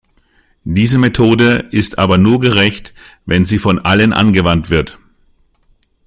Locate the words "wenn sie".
3.27-3.59